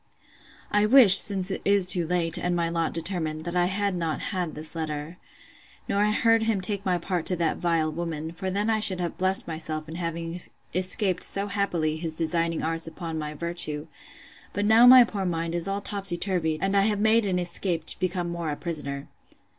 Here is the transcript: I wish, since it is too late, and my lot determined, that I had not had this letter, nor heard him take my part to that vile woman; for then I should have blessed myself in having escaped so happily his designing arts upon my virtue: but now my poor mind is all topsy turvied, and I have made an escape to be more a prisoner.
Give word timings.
I 0.71 0.87
wish, 0.87 1.15
since 1.15 1.51
it 1.51 1.61
is 1.63 1.85
too 1.85 2.07
late, 2.07 2.35
and 2.39 2.55
my 2.55 2.69
lot 2.69 2.91
determined, 2.91 3.45
that 3.45 3.55
I 3.55 3.65
had 3.65 3.95
not 3.95 4.19
had 4.19 4.55
this 4.55 4.73
letter, 4.73 5.19
nor 5.87 6.05
heard 6.05 6.41
him 6.41 6.59
take 6.59 6.83
my 6.83 6.97
part 6.97 7.23
to 7.27 7.35
that 7.35 7.57
vile 7.59 7.91
woman; 7.91 8.31
for 8.31 8.49
then 8.49 8.67
I 8.67 8.79
should 8.79 8.99
have 8.99 9.15
blessed 9.15 9.47
myself 9.47 9.87
in 9.87 9.93
having 9.97 10.39
escaped 10.73 11.21
so 11.21 11.45
happily 11.45 11.97
his 11.97 12.15
designing 12.15 12.63
arts 12.63 12.87
upon 12.87 13.19
my 13.19 13.35
virtue: 13.35 13.85
but 14.53 14.65
now 14.65 14.87
my 14.87 15.03
poor 15.03 15.23
mind 15.23 15.53
is 15.53 15.67
all 15.67 15.81
topsy 15.81 16.17
turvied, 16.17 16.57
and 16.63 16.75
I 16.75 16.81
have 16.81 16.99
made 16.99 17.27
an 17.27 17.37
escape 17.37 17.85
to 17.85 17.99
be 17.99 18.09
more 18.23 18.49
a 18.49 18.55
prisoner. 18.55 19.07